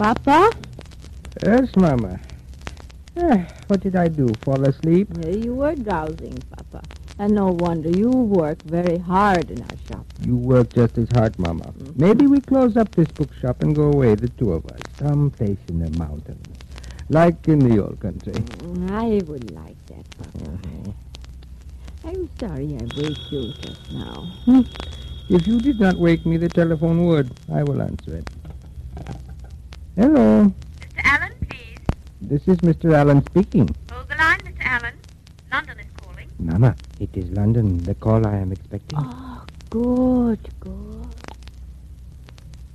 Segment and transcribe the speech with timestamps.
[0.00, 0.48] Papa?
[1.44, 2.29] Yes, Mama.
[3.16, 4.28] Eh, what did I do?
[4.44, 5.08] Fall asleep?
[5.20, 6.82] Yeah, you were drowsing, Papa.
[7.18, 10.06] And no wonder you work very hard in our shop.
[10.24, 11.72] You work just as hard, Mama.
[11.96, 15.80] Maybe we close up this bookshop and go away, the two of us, someplace in
[15.80, 16.46] the mountains,
[17.08, 18.32] like in the old country.
[18.32, 20.58] Mm, I would like that, Papa.
[22.04, 24.32] I'm sorry I waked you just now.
[25.28, 27.30] If you did not wake me, the telephone would.
[27.52, 28.30] I will answer it.
[29.96, 30.52] Hello.
[30.80, 31.00] Mr.
[31.04, 31.39] Allen, please.
[32.22, 32.92] This is Mr.
[32.94, 33.74] Allen speaking.
[33.90, 34.60] Hold the line, Mr.
[34.64, 34.94] Allen.
[35.50, 36.28] London is calling.
[36.38, 38.98] Mama, it is London, the call I am expecting.
[39.00, 41.06] Oh, good, good.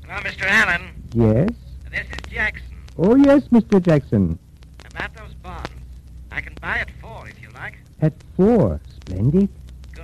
[0.06, 0.46] Hello, Mr.
[0.46, 0.82] Allen.
[1.14, 1.50] Yes?
[1.92, 2.76] This is Jackson.
[2.98, 3.82] Oh, yes, Mr.
[3.82, 4.40] Jackson.
[4.90, 5.70] About those bonds.
[6.32, 7.76] I can buy at four if you like.
[8.02, 8.82] At four.
[8.96, 9.50] Splendid.
[9.94, 10.04] Good.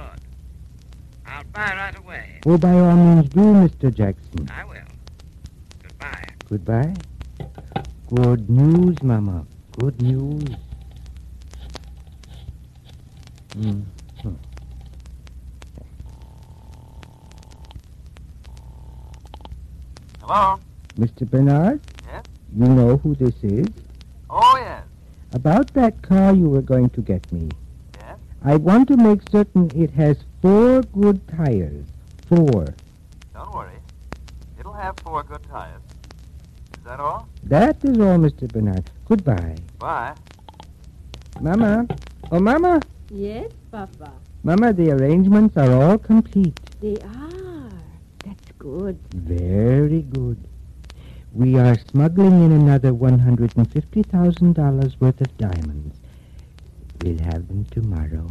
[1.26, 2.40] I'll buy right away.
[2.46, 3.94] Oh, by all means do, Mr.
[3.94, 4.48] Jackson.
[4.52, 4.76] I will.
[5.82, 6.26] Goodbye.
[6.48, 6.94] Goodbye.
[8.14, 9.46] Good news, Mama.
[9.80, 10.44] Good news.
[13.52, 13.86] Mm.
[14.22, 14.34] hmm.
[20.20, 20.60] Hello?
[21.00, 21.30] Mr.
[21.30, 21.80] Bernard?
[22.06, 22.26] Yes?
[22.54, 23.68] You know who this is?
[24.30, 24.84] Oh, yes.
[25.32, 27.48] About that car you were going to get me.
[27.98, 28.18] Yes?
[28.44, 31.86] I want to make certain it has four good tires.
[32.28, 32.76] Four.
[33.34, 33.80] Don't worry.
[34.60, 35.82] It'll have four good tires.
[36.92, 37.28] Is that all?
[37.44, 38.52] That is all, Mr.
[38.52, 38.92] Bernard.
[39.06, 39.56] Goodbye.
[39.80, 40.14] Bye.
[41.40, 41.88] Mama.
[42.30, 42.82] Oh, Mama.
[43.10, 44.12] Yes, Papa.
[44.44, 46.60] Mama, the arrangements are all complete.
[46.82, 47.70] They are.
[48.26, 49.00] That's good.
[49.14, 50.38] Very good.
[51.32, 55.96] We are smuggling in another $150,000 worth of diamonds.
[57.02, 58.28] We'll have them tomorrow.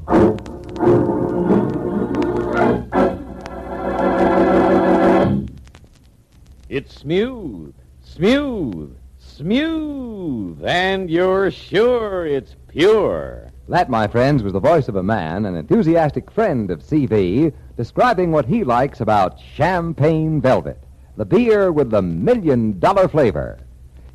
[6.69, 7.72] It's smooth,
[8.15, 13.48] smooth, smooth, and you're sure it's pure.
[13.69, 18.32] That, my friends, was the voice of a man, an enthusiastic friend of CV, describing
[18.32, 20.82] what he likes about champagne velvet,
[21.16, 23.60] the beer with the million dollar flavor.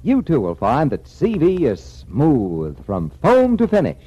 [0.04, 4.04] You too will find that CV is smooth from foam to finish.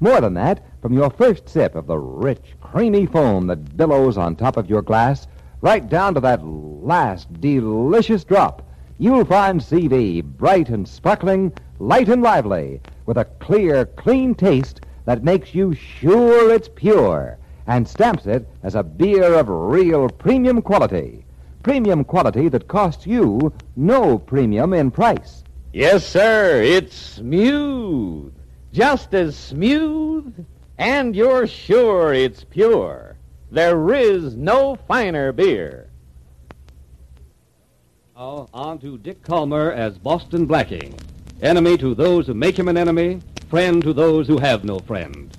[0.00, 4.34] More than that, from your first sip of the rich, creamy foam that billows on
[4.34, 5.26] top of your glass,
[5.60, 8.62] right down to that last delicious drop,
[8.98, 15.24] you'll find CV bright and sparkling, light and lively, with a clear, clean taste that
[15.24, 21.24] makes you sure it's pure and stamps it as a beer of real premium quality.
[21.62, 25.42] Premium quality that costs you no premium in price.
[25.72, 28.32] Yes, sir, it's smooth.
[28.72, 30.46] Just as smooth,
[30.78, 33.16] and you're sure it's pure.
[33.50, 35.90] There is no finer beer.
[38.18, 40.98] Now, on to Dick Kollmar as Boston Blackie.
[41.42, 45.36] Enemy to those who make him an enemy, friend to those who have no friend.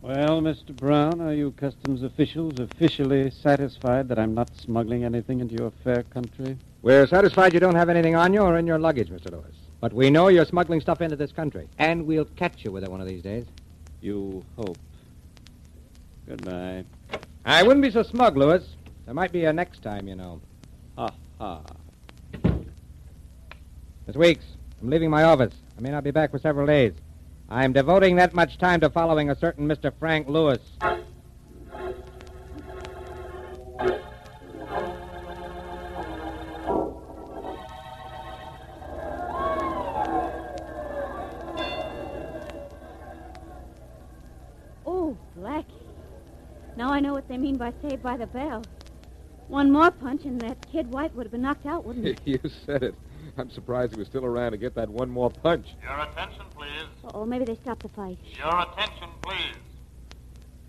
[0.00, 0.74] Well, Mr.
[0.74, 6.04] Brown, are you customs officials officially satisfied that I'm not smuggling anything into your fair
[6.04, 6.56] country?
[6.80, 9.32] We're satisfied you don't have anything on you or in your luggage, Mr.
[9.32, 9.54] Lewis.
[9.82, 11.68] But we know you're smuggling stuff into this country.
[11.78, 13.44] And we'll catch you with it one of these days.
[14.00, 14.78] You hope.
[16.26, 16.84] Goodbye.
[17.44, 18.64] I wouldn't be so smug, Lewis.
[19.04, 20.40] There might be a next time, you know.
[20.96, 21.62] Ha ha.
[24.06, 24.44] Miss Weeks,
[24.80, 25.54] I'm leaving my office.
[25.76, 26.92] I may not be back for several days.
[27.48, 29.92] I'm devoting that much time to following a certain Mr.
[29.98, 30.60] Frank Lewis.
[46.84, 48.62] Now I know what they mean by Saved by the Bell.
[49.48, 52.32] One more punch, and that kid White would have been knocked out, wouldn't he?
[52.32, 52.94] you said it.
[53.38, 55.66] I'm surprised he was still around to get that one more punch.
[55.82, 56.84] Your attention, please.
[57.14, 58.18] Oh, maybe they stopped the fight.
[58.36, 59.56] Your attention, please.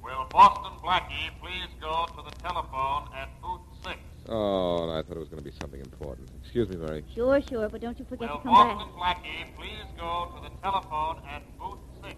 [0.01, 3.99] Will Boston Blackie please go to the telephone at booth six?
[4.29, 6.29] Oh, I thought it was going to be something important.
[6.41, 7.03] Excuse me, Mary.
[7.13, 8.77] Sure, sure, but don't you forget Will to come back.
[8.77, 12.15] Boston Blackie please go to the telephone at booth six?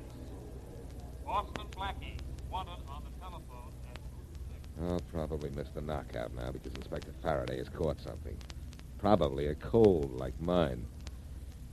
[1.25, 2.19] Boston Blackie
[2.51, 3.97] wanted on the telephone at
[4.83, 8.35] I'll probably missed the knockout now because Inspector Faraday has caught something.
[8.97, 10.85] Probably a cold like mine.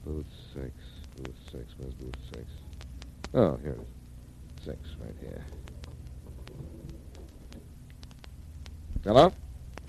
[0.05, 0.73] Booth six.
[1.17, 1.65] Booth six.
[1.79, 2.45] Where's booth six?
[3.33, 4.65] Oh, here it is.
[4.65, 5.45] Six, right here.
[9.05, 9.33] Hello?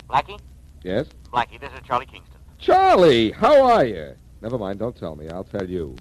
[0.08, 0.38] Blackie?
[0.82, 1.06] Yes?
[1.32, 2.38] Blackie, this is Charlie Kingston.
[2.58, 4.14] Charlie, how are you?
[4.42, 5.28] Never mind, don't tell me.
[5.28, 5.96] I'll tell you.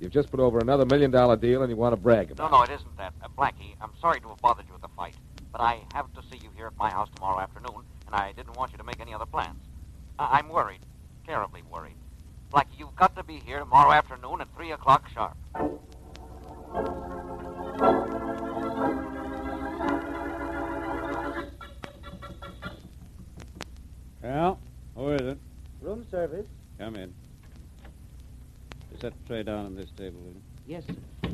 [0.00, 2.50] You've just put over another million dollar deal and you want to brag about it.
[2.52, 3.12] No, no, it isn't that.
[3.22, 4.79] Uh, Blackie, I'm sorry to have bothered you with the fight,
[5.60, 8.56] but I have to see you here at my house tomorrow afternoon, and I didn't
[8.56, 9.58] want you to make any other plans.
[10.18, 10.80] I- I'm worried,
[11.26, 11.96] terribly worried.
[12.50, 15.36] Blackie, you've got to be here tomorrow afternoon at 3 o'clock sharp.
[24.22, 24.58] Well,
[24.96, 25.38] who is it?
[25.82, 26.46] Room service.
[26.78, 27.12] Come in.
[28.88, 30.42] Just set the tray down on this table, will you?
[30.66, 31.30] Yes, sir.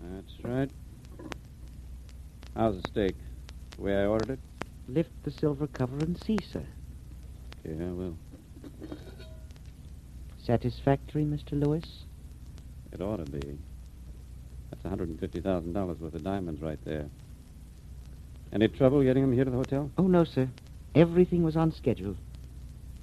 [0.00, 0.70] That's right.
[2.56, 3.16] How's the steak?
[3.76, 4.38] The way I ordered it?
[4.88, 6.64] Lift the silver cover and see, sir.
[7.64, 8.16] Okay, I will.
[10.42, 11.52] Satisfactory, Mr.
[11.52, 11.84] Lewis?
[12.92, 13.58] It ought to be.
[14.70, 17.06] That's $150,000 worth of diamonds right there.
[18.52, 19.90] Any trouble getting them here to the hotel?
[19.96, 20.48] Oh, no, sir.
[20.94, 22.16] Everything was on schedule.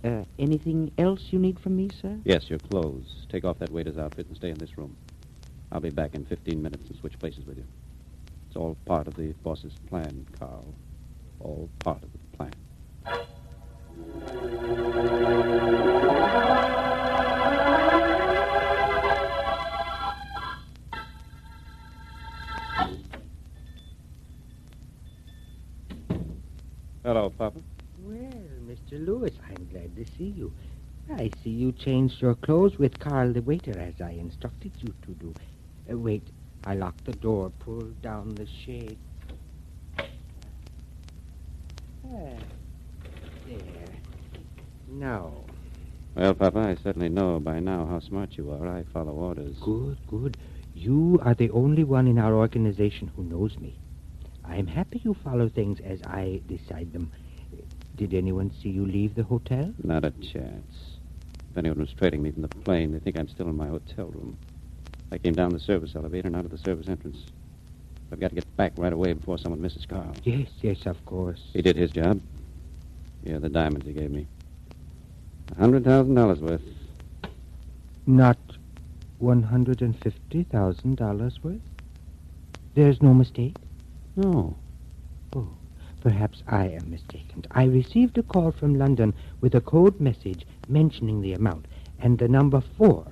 [0.03, 2.19] Uh, anything else you need from me, sir?
[2.25, 3.25] Yes, your clothes.
[3.29, 4.95] Take off that waiter's outfit and stay in this room.
[5.71, 7.65] I'll be back in 15 minutes and switch places with you.
[8.57, 10.74] All part of the boss's plan, Carl.
[11.39, 12.51] All part of the plan.
[27.03, 27.62] Hello, Papa.
[28.00, 28.18] Well,
[28.65, 29.06] Mr.
[29.06, 30.51] Lewis, I'm glad to see you.
[31.15, 35.12] I see you changed your clothes with Carl the waiter as I instructed you to
[35.12, 35.33] do.
[35.89, 36.27] Uh, wait,
[36.67, 38.97] I locked the door, pulled down the shade.
[39.97, 40.03] Ah,
[43.47, 43.87] there.
[44.89, 45.31] Now,
[46.13, 48.67] Well, Papa, I certainly know by now how smart you are.
[48.67, 49.55] I follow orders.
[49.61, 50.35] good, good.
[50.75, 53.79] You are the only one in our organization who knows me.
[54.43, 57.13] I'm happy you follow things as I decide them.
[57.95, 59.73] Did anyone see you leave the hotel?
[59.83, 60.97] Not a chance.
[61.49, 64.07] If anyone was trading me from the plane, they think I'm still in my hotel
[64.07, 64.37] room.
[65.12, 67.18] I came down the service elevator and out of the service entrance.
[68.12, 70.13] I've got to get back right away before someone misses Carl.
[70.24, 71.42] Yes, yes, of course.
[71.54, 72.21] He did his job.
[73.24, 74.27] Here are the diamonds he gave me.
[75.56, 76.62] A hundred thousand dollars worth.
[78.06, 78.38] Not
[79.21, 81.60] $150,000 worth?
[82.75, 83.56] There's no mistake?
[84.15, 84.56] No.
[85.36, 85.50] Oh,
[86.01, 87.45] perhaps I am mistaken.
[87.51, 91.65] I received a call from London with a code message mentioning the amount
[92.00, 93.07] and the number four,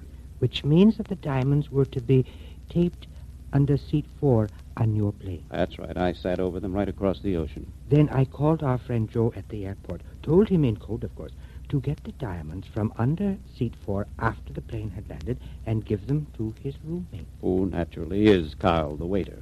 [0.45, 2.23] which means that the diamonds were to be
[2.69, 3.07] taped
[3.51, 4.47] under seat four
[4.77, 5.43] on your plane.
[5.49, 5.97] That's right.
[5.97, 7.65] I sat over them right across the ocean.
[7.89, 11.31] Then I called our friend Joe at the airport, told him in code, of course,
[11.69, 16.05] to get the diamonds from under seat four after the plane had landed and give
[16.05, 17.25] them to his roommate.
[17.41, 19.39] Who naturally is Carl, the waiter.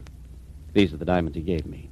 [0.72, 1.90] These are the diamonds he gave me.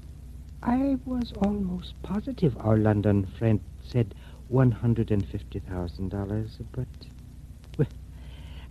[0.64, 4.16] I was almost positive our London friend said
[4.50, 6.88] $150,000, but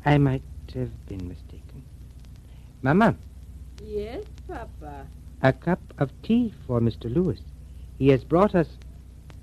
[0.04, 0.42] I might
[0.74, 1.82] have been mistaken.
[2.82, 3.14] Mama,
[3.84, 5.06] Yes, Papa.
[5.42, 7.12] a cup of tea for Mr.
[7.12, 7.40] Lewis.
[7.98, 8.68] He has brought us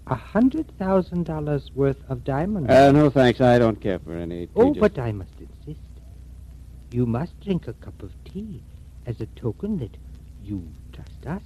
[0.07, 2.69] a $100,000 worth of diamonds.
[2.69, 3.41] Uh, no, thanks.
[3.41, 4.47] I don't care for any.
[4.55, 5.79] Oh, just- but I must insist.
[6.91, 8.61] You must drink a cup of tea
[9.05, 9.97] as a token that
[10.43, 11.43] you trust us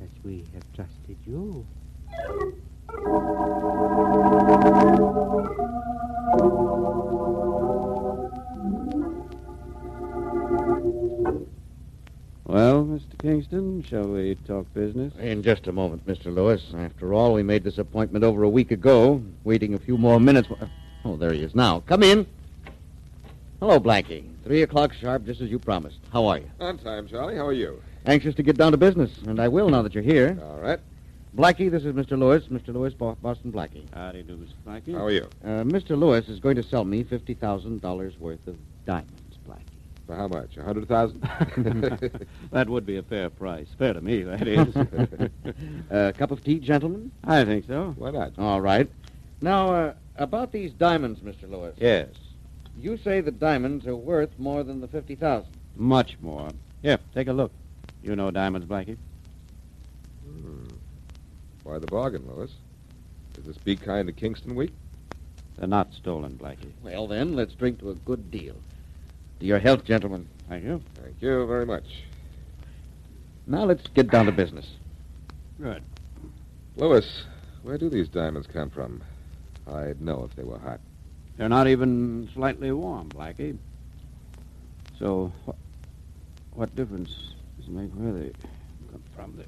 [0.00, 1.66] as we have trusted you.
[12.54, 13.18] Well, Mr.
[13.18, 15.12] Kingston, shall we talk business?
[15.18, 16.32] In just a moment, Mr.
[16.32, 16.62] Lewis.
[16.78, 19.20] After all, we made this appointment over a week ago.
[19.42, 20.48] Waiting a few more minutes.
[21.04, 21.80] Oh, there he is now.
[21.80, 22.24] Come in.
[23.58, 24.22] Hello, Blackie.
[24.44, 25.98] Three o'clock sharp, just as you promised.
[26.12, 26.48] How are you?
[26.60, 27.34] On time, Charlie.
[27.34, 27.82] How are you?
[28.06, 30.38] Anxious to get down to business, and I will now that you're here.
[30.40, 30.78] All right.
[31.36, 32.16] Blackie, this is Mr.
[32.16, 32.44] Lewis.
[32.44, 32.68] Mr.
[32.68, 33.92] Lewis, Boston Blackie.
[33.92, 34.54] Howdy do, Mr.
[34.64, 34.94] Blackie.
[34.94, 35.28] How are you?
[35.44, 35.98] Uh, Mr.
[35.98, 38.56] Lewis is going to sell me $50,000 worth of
[38.86, 39.23] diamonds, Blackie.
[40.06, 40.56] For how much?
[40.56, 41.20] A hundred thousand?
[42.52, 43.68] that would be a fair price.
[43.78, 44.76] Fair to me, that is.
[45.90, 47.10] A cup of tea, gentlemen?
[47.24, 47.94] I think so.
[47.96, 48.32] Why not?
[48.38, 48.88] All right.
[49.40, 51.50] Now, uh, about these diamonds, Mr.
[51.50, 51.74] Lewis.
[51.78, 52.08] Yes.
[52.78, 55.46] You say the diamonds are worth more than the 50000
[55.76, 56.50] Much more.
[56.82, 57.52] Here, take a look.
[58.02, 58.98] You know diamonds, Blackie?
[60.24, 60.64] Hmm.
[61.62, 62.50] Why the bargain, Lewis?
[63.38, 64.72] Is this be kind to Kingston week?
[65.56, 66.72] They're not stolen, Blackie.
[66.82, 68.56] Well, then, let's drink to a good deal.
[69.44, 70.26] To your health, gentlemen.
[70.48, 70.80] Thank you.
[70.94, 71.84] Thank you very much.
[73.46, 74.66] Now, let's get down to business.
[75.60, 75.82] Good.
[76.76, 77.24] Lewis,
[77.62, 79.02] where do these diamonds come from?
[79.70, 80.80] I'd know if they were hot.
[81.36, 83.58] They're not even slightly warm, Blackie.
[84.98, 85.56] So, what,
[86.54, 87.10] what difference
[87.58, 88.32] does it make where they
[88.90, 89.36] come from?
[89.36, 89.44] They...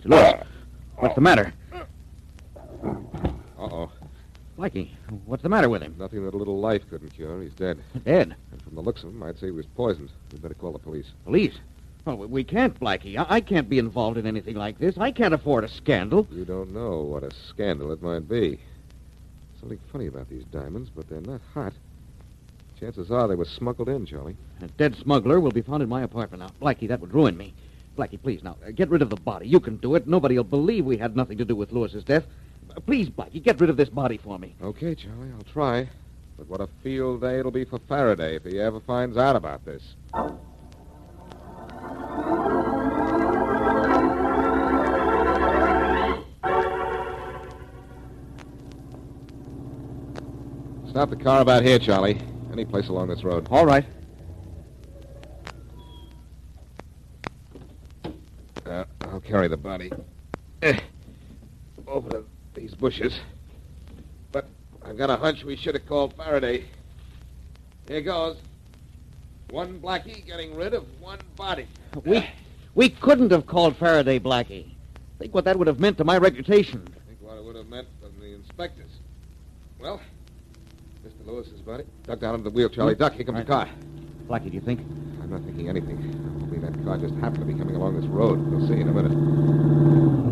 [0.00, 0.06] Mr.
[0.06, 0.46] Lewis,
[0.96, 1.52] what's the matter?
[4.58, 4.90] Blackie,
[5.26, 5.94] what's the matter with him?
[5.98, 7.40] Nothing that a little life couldn't cure.
[7.40, 7.78] He's dead.
[8.04, 8.34] Dead?
[8.50, 10.10] And from the looks of him, I'd say he was poisoned.
[10.32, 11.06] We'd better call the police.
[11.24, 11.54] Police?
[12.08, 13.16] Oh, well, we- can't, Blackie.
[13.16, 14.98] I, I can't be involved in anything like this.
[14.98, 16.26] I can't afford a scandal.
[16.32, 18.58] You don't know what a scandal it might be.
[19.60, 21.72] Something funny about these diamonds, but they're not hot.
[22.80, 24.36] Chances are they were smuggled in, Charlie.
[24.62, 26.50] A dead smuggler will be found in my apartment now.
[26.60, 27.54] Blackie, that would ruin me.
[27.96, 29.46] Blackie, please, now, get rid of the body.
[29.46, 30.06] You can do it.
[30.08, 32.24] Nobody will believe we had nothing to do with Lewis's death.
[32.86, 34.54] Please, Blackie, get rid of this body for me.
[34.62, 35.88] Okay, Charlie, I'll try.
[36.36, 39.64] But what a field day it'll be for Faraday if he ever finds out about
[39.64, 39.82] this.
[50.88, 52.20] Stop the car about here, Charlie.
[52.52, 53.46] Any place along this road.
[53.50, 53.84] All right.
[58.64, 59.92] Uh, I'll carry the body.
[60.62, 60.87] Eh, over to these
[62.78, 63.18] bushes.
[64.32, 64.46] But
[64.84, 66.64] I've got a hunch we should have called Faraday.
[67.86, 68.36] Here goes.
[69.50, 71.66] One Blackie getting rid of one body.
[72.04, 72.28] We,
[72.74, 74.66] we couldn't have called Faraday Blackie.
[75.18, 76.86] Think what that would have meant to my reputation.
[77.06, 78.90] Think what it would have meant to the inspectors.
[79.80, 80.00] Well,
[81.06, 81.26] Mr.
[81.26, 81.84] Lewis's body.
[82.04, 82.94] Duck down under the wheel, Charlie.
[82.94, 83.00] Hmm.
[83.00, 83.14] Duck.
[83.14, 83.68] Here comes the car.
[84.28, 84.80] Blackie, do you think?
[85.22, 85.96] I'm not thinking anything.
[86.40, 88.38] Hopefully that car just happened to be coming along this road.
[88.50, 90.27] We'll see in a minute.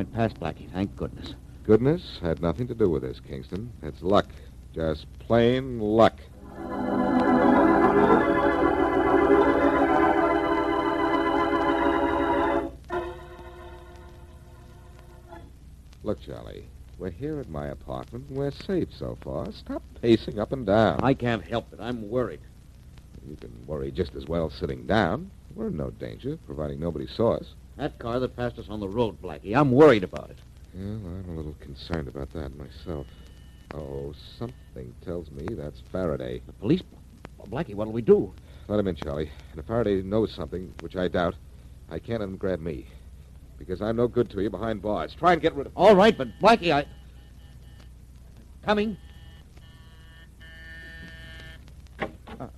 [0.00, 1.34] Went past Blackie, thank goodness.
[1.62, 3.70] Goodness had nothing to do with this, Kingston.
[3.82, 4.24] It's luck.
[4.74, 6.18] Just plain luck.
[16.02, 16.64] Look, Charlie,
[16.98, 19.52] we're here at my apartment and we're safe so far.
[19.52, 21.00] Stop pacing up and down.
[21.02, 21.78] I can't help it.
[21.78, 22.40] I'm worried.
[23.28, 25.30] You can worry just as well sitting down.
[25.54, 27.52] We're in no danger, providing nobody saw us.
[27.80, 30.36] That car that passed us on the road, Blackie, I'm worried about it.
[30.74, 33.06] Well, I'm a little concerned about that myself.
[33.72, 36.42] Oh, something tells me that's Faraday.
[36.44, 36.82] The police?
[37.38, 38.34] Well, Blackie, what'll we do?
[38.68, 39.30] Let him in, Charlie.
[39.52, 41.36] And if Faraday knows something, which I doubt,
[41.88, 42.86] I can't let him grab me.
[43.56, 45.14] Because I'm no good to you behind bars.
[45.18, 46.84] Try and get rid of All right, but Blackie, I.
[48.62, 48.98] Coming.
[51.98, 52.48] Uh,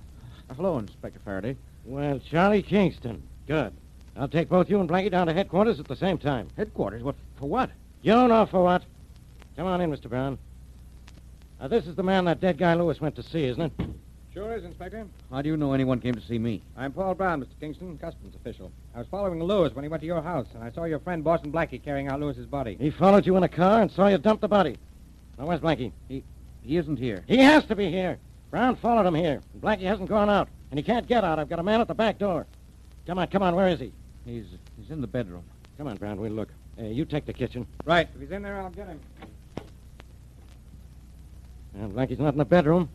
[0.53, 1.55] hello, Inspector Faraday.
[1.85, 3.23] Well, Charlie Kingston.
[3.47, 3.73] Good.
[4.15, 6.47] I'll take both you and Blackie down to headquarters at the same time.
[6.55, 7.01] Headquarters?
[7.03, 7.15] What?
[7.39, 7.71] For what?
[8.01, 8.83] You don't know for what.
[9.55, 10.09] Come on in, Mr.
[10.09, 10.37] Brown.
[11.59, 13.87] Now, this is the man that dead guy Lewis went to see, isn't it?
[14.33, 15.05] Sure is, Inspector.
[15.31, 16.61] How do you know anyone came to see me?
[16.75, 17.59] I'm Paul Brown, Mr.
[17.59, 18.71] Kingston, customs official.
[18.95, 21.23] I was following Lewis when he went to your house, and I saw your friend
[21.23, 22.75] Boston Blackie carrying out Lewis's body.
[22.79, 24.75] He followed you in a car and saw you dump the body.
[25.37, 25.91] Now, where's Blackie?
[26.07, 26.23] He,
[26.63, 27.23] he isn't here.
[27.27, 28.17] He has to be here.
[28.49, 29.41] Brown followed him here.
[29.53, 31.37] and Blackie hasn't gone out, and he can't get out.
[31.39, 32.45] I've got a man at the back door.
[33.05, 33.55] Come on, come on.
[33.55, 33.93] Where is he?
[34.25, 34.45] He's
[34.79, 35.43] he's in the bedroom.
[35.77, 36.19] Come on, Brown.
[36.19, 36.49] We'll look.
[36.79, 37.67] Uh, you take the kitchen.
[37.85, 38.07] Right.
[38.15, 38.99] If he's in there, I'll get him.
[41.73, 42.89] Well, Blackie's not in the bedroom.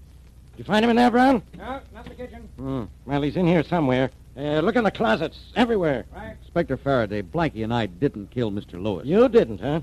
[0.52, 1.42] Did you find him in there, Brown?
[1.56, 2.48] No, not in the kitchen.
[2.56, 2.84] Hmm.
[3.06, 4.10] Well, he's in here somewhere.
[4.36, 5.38] Uh, look in the closets.
[5.56, 6.06] Everywhere.
[6.14, 6.36] Right.
[6.42, 8.80] Inspector Faraday, Blackie and I didn't kill Mr.
[8.80, 9.06] Lewis.
[9.06, 9.80] You didn't, huh?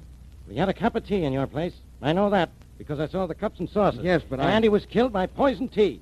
[0.48, 1.74] We had a cup of tea in your place.
[2.02, 4.02] I know that because I saw the cups and saucers.
[4.04, 6.02] Yes, but I- And he was killed by poison tea.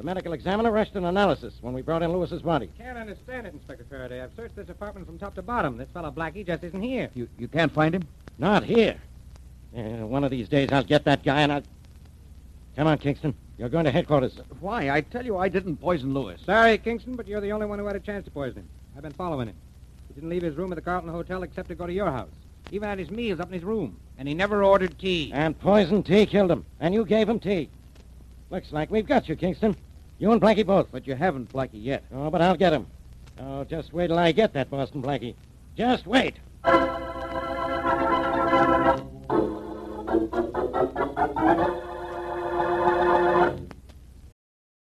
[0.00, 2.70] The medical examiner rushed an analysis when we brought in Lewis's body.
[2.78, 4.22] Can't understand it, Inspector Faraday.
[4.22, 5.76] I've searched this apartment from top to bottom.
[5.76, 7.10] This fellow Blackie just isn't here.
[7.12, 8.04] You you can't find him?
[8.38, 8.96] Not here.
[9.76, 11.62] Uh, one of these days I'll get that guy and I'll.
[12.76, 13.34] Come on, Kingston.
[13.58, 14.40] You're going to headquarters.
[14.60, 14.88] Why?
[14.88, 16.40] I tell you, I didn't poison Lewis.
[16.46, 18.68] Sorry, Kingston, but you're the only one who had a chance to poison him.
[18.96, 19.56] I've been following him.
[20.08, 22.32] He didn't leave his room at the Carlton Hotel except to go to your house.
[22.70, 23.98] Even had his meals up in his room.
[24.16, 25.30] And he never ordered tea.
[25.34, 26.64] And poison tea killed him.
[26.80, 27.68] And you gave him tea.
[28.48, 29.76] Looks like we've got you, Kingston.
[30.20, 30.88] You and Blackie both.
[30.92, 32.04] But you haven't Blackie yet.
[32.12, 32.86] Oh, but I'll get him.
[33.40, 35.34] Oh, just wait till I get that Boston Blackie.
[35.76, 36.36] Just wait.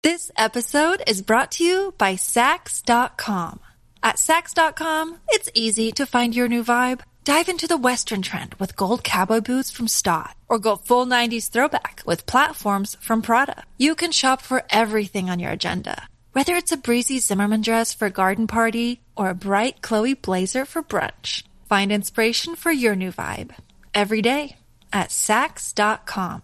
[0.05, 3.59] This episode is brought to you by Saks.com.
[4.03, 7.00] At Saks.com, it's easy to find your new vibe.
[7.25, 11.49] Dive into the Western trend with gold cowboy boots from Staud, or go full 90s
[11.49, 13.64] throwback with platforms from Prada.
[13.78, 18.09] You can shop for everything on your agenda, whether it's a breezy Zimmermann dress for
[18.09, 21.45] a garden party or a bright Chloe blazer for brunch.
[21.66, 23.54] Find inspiration for your new vibe
[23.95, 24.57] every day
[24.93, 26.43] at Saks.com.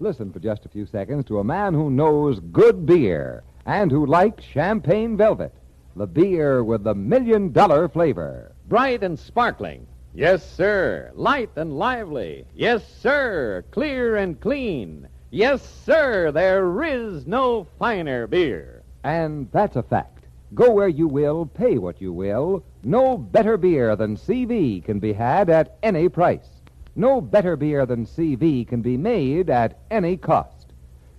[0.00, 4.04] Listen for just a few seconds to a man who knows good beer and who
[4.04, 5.54] likes champagne velvet,
[5.96, 8.53] the beer with the million dollar flavor.
[8.66, 9.86] Bright and sparkling.
[10.14, 11.10] Yes, sir.
[11.14, 12.46] Light and lively.
[12.54, 13.62] Yes, sir.
[13.70, 15.06] Clear and clean.
[15.30, 16.32] Yes, sir.
[16.32, 18.82] There is no finer beer.
[19.02, 20.24] And that's a fact.
[20.54, 22.64] Go where you will, pay what you will.
[22.82, 26.48] No better beer than CV can be had at any price.
[26.96, 30.72] No better beer than CV can be made at any cost.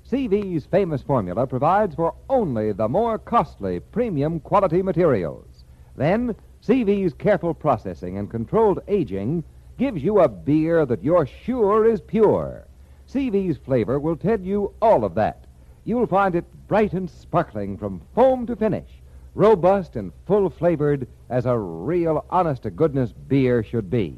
[0.10, 5.64] CV's famous formula provides for only the more costly premium quality materials.
[5.98, 6.36] Then,
[6.66, 9.44] CV's careful processing and controlled aging
[9.78, 12.66] gives you a beer that you're sure is pure.
[13.08, 15.46] CV's flavor will tell you all of that.
[15.84, 18.90] You'll find it bright and sparkling from foam to finish,
[19.36, 24.18] robust and full flavored as a real honest to goodness beer should be.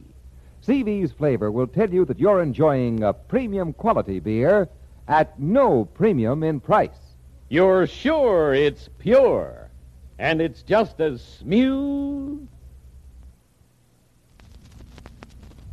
[0.66, 4.70] CV's flavor will tell you that you're enjoying a premium quality beer
[5.10, 7.16] at no premium in price.
[7.50, 9.67] You're sure it's pure,
[10.20, 12.48] and it's just as smooth.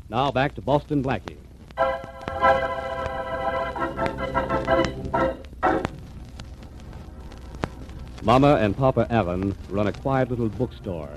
[0.09, 1.39] Now back to Boston Blackie.
[8.23, 11.11] Mama and Papa Allen run a quiet little bookstore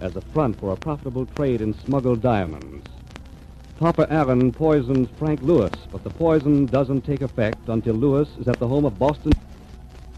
[0.00, 2.86] as a front for a profitable trade in smuggled diamonds.
[3.78, 8.58] Papa Allen poisons Frank Lewis, but the poison doesn't take effect until Lewis is at
[8.58, 9.32] the home of Boston.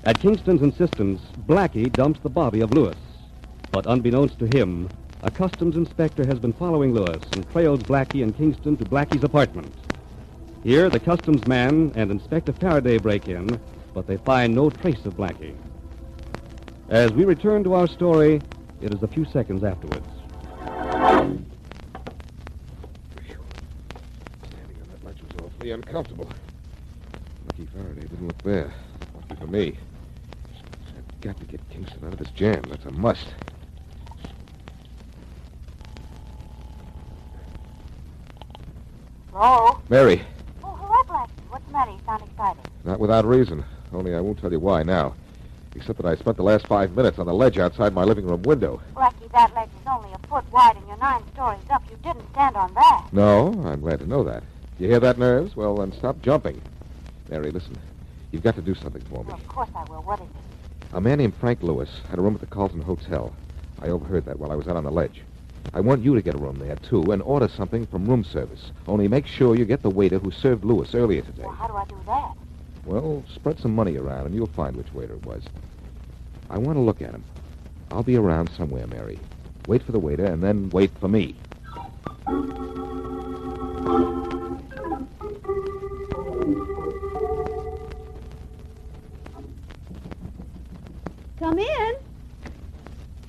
[0.04, 2.96] At Kingston's insistence, Blackie dumps the body of Lewis.
[3.70, 4.88] But unbeknownst to him,
[5.22, 9.72] a customs inspector has been following Lewis and trails Blackie and Kingston to Blackie's apartment.
[10.64, 13.60] Here, the customs man and Inspector Faraday break in,
[13.94, 15.54] but they find no trace of Blackie.
[16.88, 18.42] As we return to our story,
[18.80, 20.08] it is a few seconds afterwards.
[20.98, 21.46] Standing
[24.80, 26.28] on that ledge was awfully uncomfortable.
[27.52, 28.74] Lucky Faraday didn't look there.
[29.14, 29.78] Lucky for me.
[31.22, 32.62] Got to get Kingston out of this jam.
[32.68, 33.28] That's a must.
[39.32, 39.80] Hello?
[39.88, 40.22] Mary,
[40.62, 41.30] Oh, hello, Blackie.
[41.50, 41.90] What's the matter?
[41.92, 42.62] You sound excited.
[42.84, 43.64] not without reason.
[43.92, 45.14] Only I won't tell you why now.
[45.74, 48.42] Except that I spent the last five minutes on the ledge outside my living room
[48.42, 48.80] window.
[48.94, 51.82] Blackie, that ledge is only a foot wide and you're nine stories up.
[51.90, 53.08] You didn't stand on that.
[53.12, 54.42] No, I'm glad to know that.
[54.78, 55.56] You hear that, Nerves?
[55.56, 56.60] Well, then stop jumping.
[57.30, 57.76] Mary, listen.
[58.32, 59.28] You've got to do something for me.
[59.28, 60.02] Well, of course I will.
[60.02, 60.31] What is it?
[60.94, 63.32] A man named Frank Lewis had a room at the Carlton Hotel.
[63.80, 65.22] I overheard that while I was out on the ledge.
[65.72, 68.70] I want you to get a room there, too, and order something from room service.
[68.86, 71.44] Only make sure you get the waiter who served Lewis earlier today.
[71.44, 72.32] Well, how do I do that?
[72.84, 75.42] Well, spread some money around, and you'll find which waiter it was.
[76.50, 77.24] I want to look at him.
[77.90, 79.18] I'll be around somewhere, Mary.
[79.66, 81.34] Wait for the waiter, and then wait for me.
[91.42, 91.94] Come in.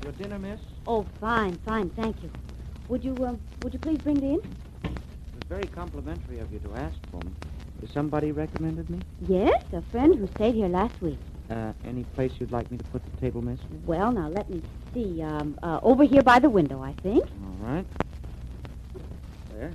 [0.03, 0.59] Your dinner, miss?
[0.85, 2.29] Oh, fine, fine, thank you.
[2.87, 4.39] Would you, um, would you please bring it in?
[4.83, 4.91] It
[5.33, 7.31] was very complimentary of you to ask for me.
[7.81, 8.99] Has somebody recommended me?
[9.27, 11.17] Yes, a friend who stayed here last week.
[11.49, 13.59] Uh, any place you'd like me to put the table, miss?
[13.83, 14.61] Well, now let me
[14.93, 15.23] see.
[15.23, 17.23] Um, uh, over here by the window, I think.
[17.23, 17.85] All right.
[19.55, 19.73] There.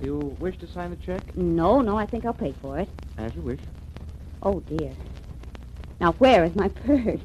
[0.00, 1.36] You wish to sign the check?
[1.36, 2.88] No, no, I think I'll pay for it.
[3.16, 3.60] As you wish.
[4.42, 4.92] Oh dear.
[6.00, 7.20] Now where is my purse?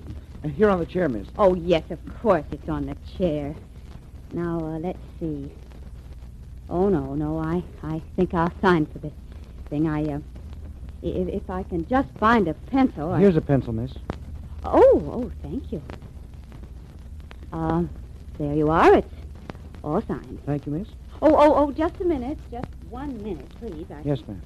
[0.45, 1.27] Uh, here on the chair, miss.
[1.37, 3.55] Oh yes, of course it's on the chair.
[4.31, 5.51] Now uh, let's see.
[6.69, 9.13] Oh no, no, I I think I'll sign for this
[9.69, 9.87] thing.
[9.87, 10.19] I uh,
[11.01, 13.11] if, if I can just find a pencil.
[13.11, 13.93] I- Here's a pencil, miss.
[14.63, 15.81] Oh, oh, thank you.
[17.53, 17.89] Um,
[18.37, 18.95] there you are.
[18.95, 19.13] It's
[19.83, 20.39] all signed.
[20.45, 20.87] Thank you, miss.
[21.21, 22.37] Oh, oh, oh, just a minute.
[22.51, 23.85] Just one minute, please.
[23.91, 24.01] I...
[24.03, 24.41] Yes, ma'am.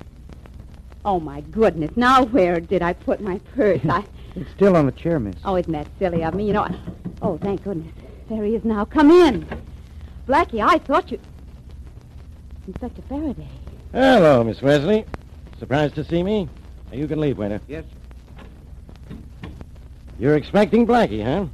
[1.09, 1.89] Oh, my goodness.
[1.95, 3.81] Now where did I put my purse?
[3.89, 4.05] I...
[4.35, 5.37] It's still on the chair, miss.
[5.43, 6.45] Oh, isn't that silly of me?
[6.45, 6.75] You know, I...
[7.23, 7.91] Oh, thank goodness.
[8.29, 8.85] There he is now.
[8.85, 9.47] Come in.
[10.27, 11.19] Blackie, I thought you...
[12.67, 13.47] Inspector Faraday.
[13.91, 15.03] Hello, Miss Wesley.
[15.57, 16.47] Surprised to see me?
[16.91, 17.59] Now, You can leave, waiter.
[17.67, 17.85] Yes.
[20.19, 21.47] You're expecting Blackie, huh?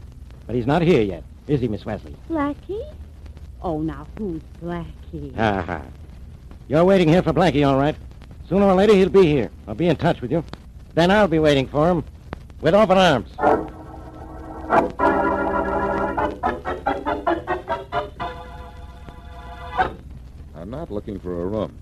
[0.47, 2.13] But he's not here yet, is he, Miss Wesley?
[2.29, 2.93] Blackie?
[3.61, 5.33] Oh, now who's Blackie?
[5.37, 5.81] Ha ha.
[6.67, 7.95] You're waiting here for Blackie, all right.
[8.47, 9.49] Sooner or later, he'll be here.
[9.67, 10.43] I'll be in touch with you.
[10.93, 12.03] Then I'll be waiting for him.
[12.61, 13.29] With open arms.
[20.55, 21.75] I'm not looking for a room.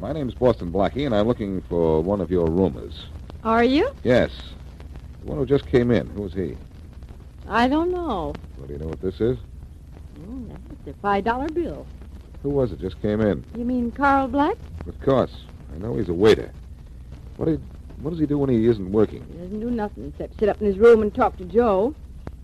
[0.00, 3.06] My name's Boston Blackie, and I'm looking for one of your roomers.
[3.44, 3.90] Are you?
[4.04, 4.30] Yes.
[5.20, 6.08] The one who just came in.
[6.08, 6.56] Who's he?
[7.48, 8.34] I don't know.
[8.56, 9.36] Well, do you know what this is?
[10.20, 11.86] Oh, that's a five dollar bill.
[12.42, 13.44] Who was it just came in?
[13.56, 14.56] You mean Carl Black?
[14.86, 15.32] Of course.
[15.74, 16.50] I know he's a waiter.
[17.36, 17.62] What, did,
[18.00, 19.24] what does he do when he isn't working?
[19.32, 21.94] He doesn't do nothing except sit up in his room and talk to Joe.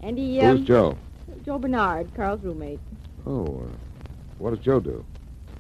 [0.03, 0.97] And he, um, Who's Joe?
[1.45, 2.81] Joe Bernard, Carl's roommate.
[3.27, 3.77] Oh, uh,
[4.39, 5.05] what does Joe do?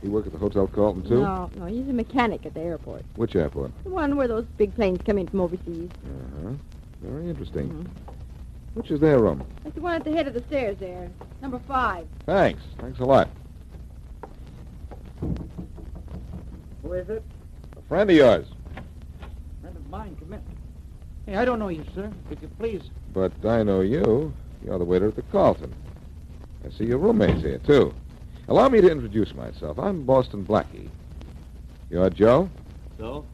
[0.03, 1.23] He work at the Hotel Carlton, too?
[1.23, 3.03] No, no, he's a mechanic at the airport.
[3.17, 3.73] Which airport?
[3.85, 5.89] The one where those big planes come in from overseas.
[6.05, 6.53] Uh-huh.
[7.03, 7.69] Very interesting.
[7.69, 8.15] Mm-hmm.
[8.75, 9.47] Which is their room?
[9.63, 11.09] That's the one at the head of the stairs there.
[11.41, 12.07] Number five.
[12.27, 12.61] Thanks.
[12.79, 13.31] Thanks a lot.
[16.83, 17.23] Who is it?
[17.89, 18.47] Friend of yours.
[19.61, 20.17] Friend of mine.
[20.19, 20.43] Come in.
[21.27, 22.11] Hey, I don't know you, sir.
[22.31, 22.83] If you please.
[23.13, 24.33] But I know you.
[24.65, 25.73] You're the waiter at the Carlton.
[26.65, 27.95] I see your roommate's here, too.
[28.49, 29.79] Allow me to introduce myself.
[29.79, 30.89] I'm Boston Blackie.
[31.91, 32.49] You're Joe?
[32.99, 33.25] So?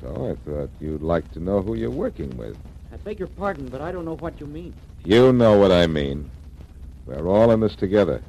[0.00, 2.56] So I thought you'd like to know who you're working with.
[2.92, 4.74] I beg your pardon, but I don't know what you mean.
[5.04, 6.30] You know what I mean.
[7.06, 8.22] We're all in this together.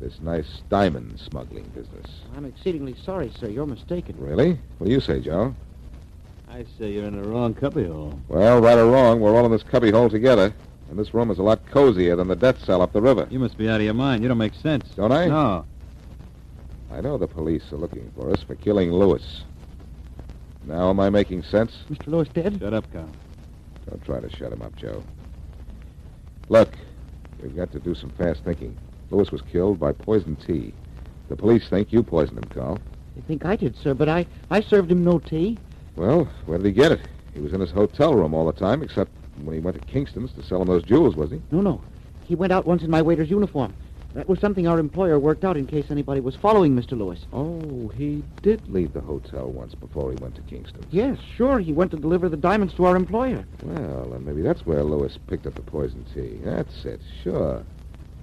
[0.00, 2.06] This nice diamond smuggling business.
[2.36, 3.48] I'm exceedingly sorry, sir.
[3.48, 4.16] You're mistaken.
[4.18, 4.58] Really?
[4.78, 5.54] What do you say, Joe?
[6.50, 8.20] I say you're in the wrong cubbyhole.
[8.28, 10.54] Well, right or wrong, we're all in this cubbyhole together.
[10.90, 13.26] And this room is a lot cozier than the death cell up the river.
[13.30, 14.22] You must be out of your mind.
[14.22, 14.88] You don't make sense.
[14.90, 15.26] Don't I?
[15.26, 15.64] No.
[16.92, 19.42] I know the police are looking for us for killing Lewis.
[20.66, 21.72] Now am I making sense?
[21.90, 22.06] Mr.
[22.08, 22.58] Lewis dead?
[22.60, 23.10] Shut up, Carl.
[23.88, 25.02] Don't try to shut him up, Joe.
[26.48, 26.74] Look,
[27.42, 28.76] we've got to do some fast thinking.
[29.14, 30.74] Lewis was killed by poison tea.
[31.28, 32.78] The police think you poisoned him, Carl.
[33.14, 35.56] They think I did, sir, but I, I served him no tea.
[35.94, 37.00] Well, where did he get it?
[37.32, 40.32] He was in his hotel room all the time, except when he went to Kingston's
[40.32, 41.40] to sell him those jewels, was he?
[41.52, 41.80] No, no.
[42.24, 43.72] He went out once in my waiter's uniform.
[44.14, 46.98] That was something our employer worked out in case anybody was following Mr.
[46.98, 47.20] Lewis.
[47.32, 50.84] Oh, he did leave the hotel once before he went to Kingston.
[50.90, 51.58] Yes, sure.
[51.60, 53.44] He went to deliver the diamonds to our employer.
[53.62, 56.38] Well, and maybe that's where Lewis picked up the poison tea.
[56.44, 57.64] That's it, sure.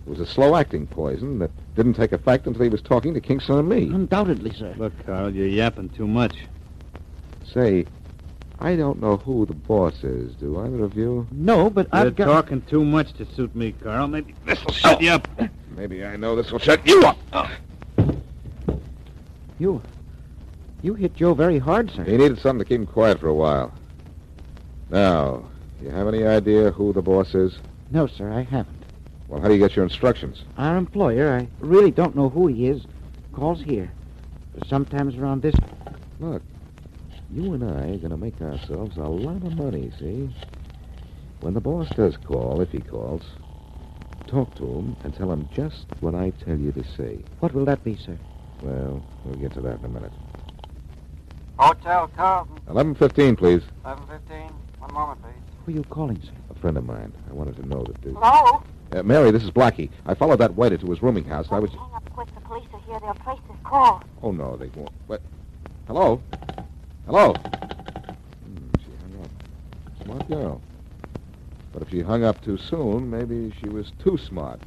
[0.05, 3.59] It was a slow-acting poison that didn't take effect until he was talking to Kingston
[3.59, 3.83] and me.
[3.83, 4.73] Undoubtedly, sir.
[4.77, 6.35] Look, Carl, you're yapping too much.
[7.45, 7.85] Say,
[8.59, 11.27] I don't know who the boss is, do either of you?
[11.31, 12.25] No, but You're I've got...
[12.25, 14.07] talking too much to suit me, Carl.
[14.07, 15.01] Maybe this'll shut oh.
[15.01, 15.27] you up.
[15.75, 17.49] Maybe I know this will shut you up.
[19.59, 19.81] You...
[20.83, 22.03] You hit Joe very hard, sir.
[22.03, 23.71] He needed something to keep him quiet for a while.
[24.89, 25.45] Now,
[25.79, 27.59] do you have any idea who the boss is?
[27.91, 28.80] No, sir, I haven't.
[29.31, 30.43] Well, how do you get your instructions?
[30.57, 32.83] Our employer, I really don't know who he is,
[33.31, 33.89] calls here.
[34.67, 35.55] Sometimes around this...
[36.19, 36.43] Look,
[37.31, 40.29] you and I are going to make ourselves a lot of money, see?
[41.39, 43.21] When the boss does call, if he calls,
[44.27, 47.19] talk to him and tell him just what I tell you to say.
[47.39, 48.17] What will that be, sir?
[48.61, 50.11] Well, we'll get to that in a minute.
[51.57, 53.61] Hotel Carlton, 11.15, please.
[53.83, 54.53] 1115.
[54.79, 55.31] One moment, please.
[55.65, 56.31] Who are you calling, sir?
[56.49, 57.13] A friend of mine.
[57.29, 58.01] I wanted to know that...
[58.01, 58.11] The...
[58.11, 58.61] Hello?
[58.91, 59.89] Uh, Mary, this is Blackie.
[60.05, 61.47] I followed that waiter to his rooming house.
[61.49, 61.71] I was...
[61.71, 62.27] Hang up quick.
[62.35, 62.99] The police are here.
[62.99, 64.03] They'll trace this call.
[64.21, 64.91] Oh, no, they won't.
[65.07, 65.21] But...
[65.87, 66.21] Hello?
[67.05, 67.33] Hello?
[67.33, 70.03] Hmm, she hung up.
[70.03, 70.61] Smart girl.
[71.71, 74.59] But if she hung up too soon, maybe she was too smart.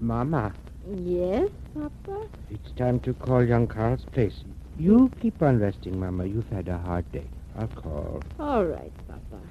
[0.00, 0.52] Mama,
[1.04, 2.09] Yes, Papa?
[2.70, 4.44] It's time to call young Carl's place.
[4.78, 6.24] You keep on resting, Mama.
[6.24, 7.26] You've had a hard day.
[7.58, 8.22] I'll call.
[8.38, 9.42] All right, Papa.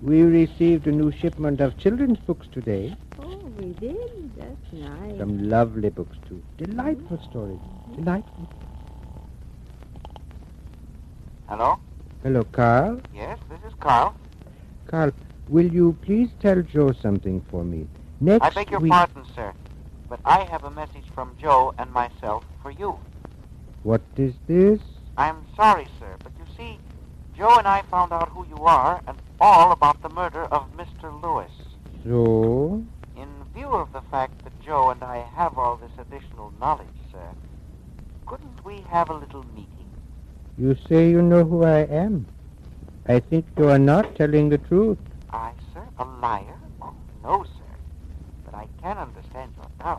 [0.00, 2.96] We received a new shipment of children's books today.
[3.20, 4.36] Oh, we did?
[4.36, 5.18] That's nice.
[5.18, 6.42] Some lovely books, too.
[6.58, 7.60] Delightful stories.
[7.96, 8.48] Delightful.
[11.48, 11.78] Hello?
[12.22, 13.00] Hello, Carl.
[13.14, 14.14] Yes, this is Carl.
[14.86, 15.12] Carl,
[15.48, 17.86] will you please tell Joe something for me?
[18.20, 18.92] Next I beg your week...
[18.92, 19.52] pardon, sir,
[20.12, 22.98] but I have a message from Joe and myself for you.
[23.82, 24.78] What is this?
[25.16, 26.78] I'm sorry, sir, but you see,
[27.34, 31.08] Joe and I found out who you are and all about the murder of Mr.
[31.22, 31.50] Lewis.
[32.04, 32.84] So?
[33.16, 37.28] In view of the fact that Joe and I have all this additional knowledge, sir,
[38.26, 39.88] couldn't we have a little meeting?
[40.58, 42.26] You say you know who I am.
[43.06, 44.98] I think you are not telling the truth.
[45.30, 46.58] I, sir, a liar?
[46.82, 46.94] Oh,
[47.24, 47.74] no, sir.
[48.44, 49.21] But I can understand
[49.84, 49.96] Uh,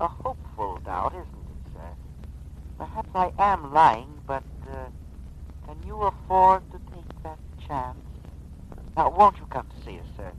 [0.00, 1.80] a hopeful doubt, isn't it, sir?
[2.78, 4.88] Perhaps I am lying, but uh,
[5.66, 7.98] can you afford to take that chance?
[8.96, 10.32] Now, won't you come to see us, sir?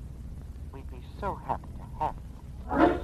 [0.73, 2.99] We'd be so happy to have you.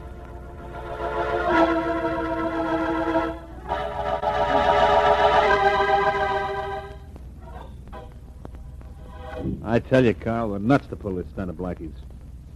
[9.63, 11.93] I tell you, Carl, we're nuts to pull this stunt of Blackie's.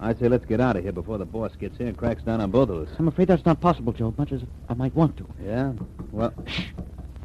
[0.02, 2.40] I say let's get out of here before the boss gets here and cracks down
[2.40, 2.96] on both of us.
[2.98, 5.28] I'm afraid that's not possible, Joe, much as I might want to.
[5.44, 5.74] Yeah?
[6.12, 6.68] Well, Shh!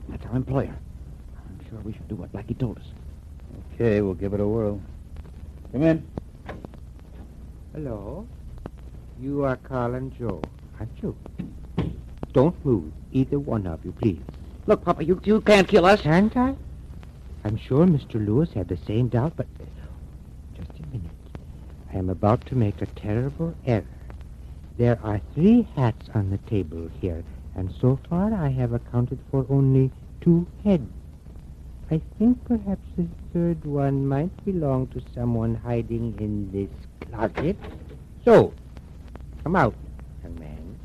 [0.09, 0.75] That's our employer.
[1.37, 2.85] I'm sure we should do what Blackie told us.
[3.75, 4.81] okay, we'll give it a whirl.
[5.73, 6.07] Come in.
[7.73, 8.27] Hello?
[9.21, 10.43] You are Carl and Joe,
[10.79, 11.17] aren't you?
[12.33, 14.21] Don't move, either one of you, please.
[14.67, 16.01] Look, Papa, you, you can't kill us.
[16.01, 16.57] Can't I?
[17.45, 18.15] I'm sure Mr.
[18.15, 19.54] Lewis had the same doubt, but just a minute.
[21.95, 23.85] I am about to make a terrible error.
[24.77, 27.23] There are three hats on the table here,
[27.55, 30.91] and so far I have accounted for only two heads.
[31.93, 37.57] I think perhaps the third one might belong to someone hiding in this closet.
[38.25, 38.53] So,
[39.45, 39.75] come out,
[40.25, 40.77] young man.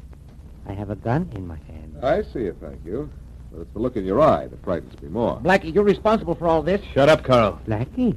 [0.68, 1.98] I have a gun in my hand.
[2.04, 3.10] I see it, thank you.
[3.52, 5.40] But it's the look in your eye that frightens me more.
[5.40, 6.82] Blackie, you're responsible for all this.
[6.94, 7.60] Shut up, Carl.
[7.66, 8.16] Blackie?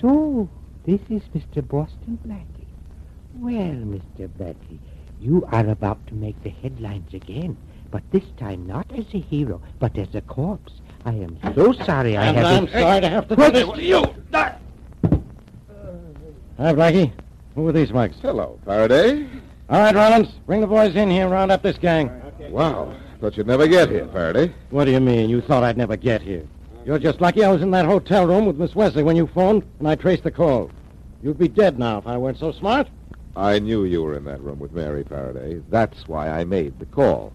[0.00, 0.48] So,
[0.86, 1.66] this is Mr.
[1.66, 2.66] Boston Blackie.
[3.34, 4.28] Well, Mr.
[4.38, 4.78] Blackie,
[5.20, 7.56] you are about to make the headlines again,
[7.90, 10.72] but this time not as a hero, but as a corpse.
[11.04, 12.46] I am so sorry I And have...
[12.46, 14.02] I'm sorry to have to do this to you.
[14.32, 14.52] Uh,
[16.58, 17.12] Hi, Blackie.
[17.54, 18.16] Who are these mugs?
[18.20, 19.26] Hello, Faraday.
[19.68, 22.10] All right, Rollins, bring the boys in here and round up this gang.
[22.50, 22.94] Wow.
[23.20, 24.52] Thought you'd never get here, Faraday.
[24.70, 25.30] What do you mean?
[25.30, 26.46] You thought I'd never get here?
[26.86, 29.64] You're just lucky I was in that hotel room with Miss Wesley when you phoned,
[29.80, 30.70] and I traced the call.
[31.20, 32.86] You'd be dead now if I weren't so smart.
[33.34, 35.60] I knew you were in that room with Mary Faraday.
[35.68, 37.32] That's why I made the call.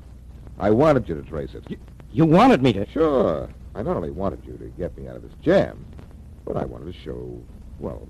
[0.58, 1.78] I wanted you to trace it.
[2.14, 2.90] You wanted me to?
[2.92, 3.50] Sure.
[3.76, 5.86] I not only wanted you to get me out of this jam,
[6.46, 7.38] but I wanted to show,
[7.78, 8.08] well,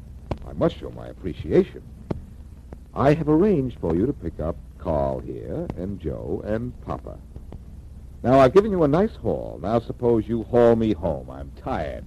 [0.48, 1.82] I must show my appreciation.
[2.94, 7.18] I have arranged for you to pick up Carl here, and Joe, and Papa.
[8.24, 9.60] Now, I've given you a nice haul.
[9.62, 11.30] Now, suppose you haul me home.
[11.32, 12.06] I'm tired.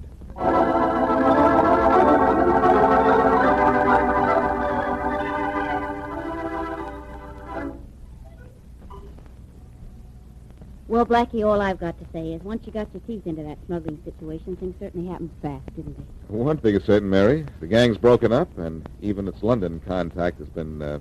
[10.87, 13.59] Well, Blackie, all I've got to say is once you got your teeth into that
[13.67, 16.05] smuggling situation, things certainly happened fast, didn't they?
[16.37, 17.45] One thing is certain, Mary.
[17.59, 21.01] The gang's broken up, and even its London contact has been, uh,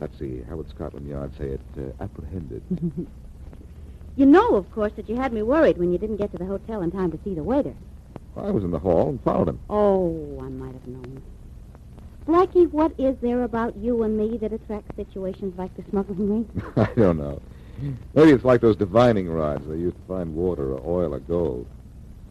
[0.00, 2.62] let's see, how would Scotland Yard say it, uh, apprehended.
[4.16, 6.46] You know, of course, that you had me worried when you didn't get to the
[6.46, 7.74] hotel in time to see the waiter.
[8.36, 9.60] I was in the hall and followed him.
[9.68, 11.22] Oh, I might have known.
[12.26, 16.62] Blackie, what is there about you and me that attracts situations like the smuggling ring?
[16.76, 17.40] I don't know.
[18.14, 21.66] Maybe it's like those divining rods they used to find water or oil or gold.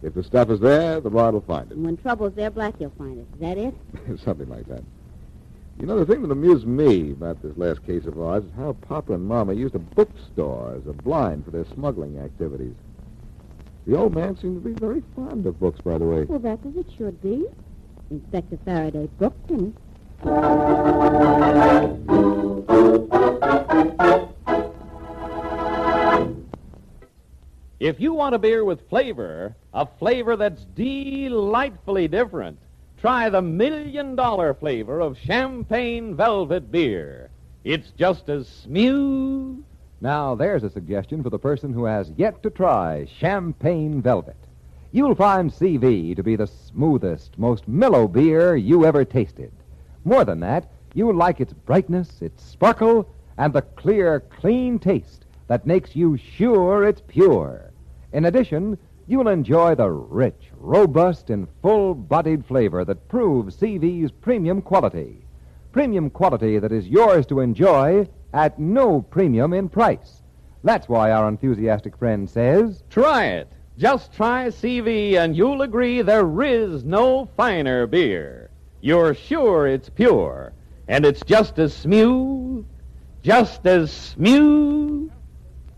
[0.02, 1.76] If the stuff is there, the rod will find it.
[1.76, 3.28] And when trouble's there, Blackie'll find it.
[3.36, 4.19] Is that it?
[4.26, 4.84] Something like that.
[5.80, 8.74] You know, the thing that amused me about this last case of ours is how
[8.88, 12.76] Papa and Mama used a bookstore as a blind for their smuggling activities.
[13.86, 16.24] The old man seemed to be very fond of books, by the way.
[16.24, 17.46] Well, that's as it should be.
[18.10, 19.76] Inspector Faraday booked him.
[27.80, 32.60] If you want a beer with flavor, a flavor that's delightfully different,
[33.06, 37.30] try the million dollar flavor of champagne velvet beer.
[37.63, 39.63] It's just as smooth.
[40.02, 44.36] Now, there's a suggestion for the person who has yet to try Champagne Velvet.
[44.91, 49.52] You'll find CV to be the smoothest, most mellow beer you ever tasted.
[50.04, 55.68] More than that, you'll like its brightness, its sparkle, and the clear, clean taste that
[55.68, 57.70] makes you sure it's pure.
[58.13, 64.62] In addition, you'll enjoy the rich, robust, and full bodied flavor that proves CV's premium
[64.62, 65.26] quality.
[65.72, 70.22] Premium quality that is yours to enjoy at no premium in price.
[70.63, 73.52] That's why our enthusiastic friend says Try it.
[73.78, 78.50] Just try CV and you'll agree there is no finer beer.
[78.82, 80.54] You're sure it's pure,
[80.88, 82.65] and it's just as smooth,
[83.22, 85.12] just as smooth.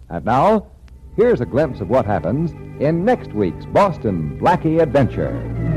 [0.10, 0.68] And now,
[1.18, 5.77] here's a glimpse of what happens in next week's Boston Blackie Adventure.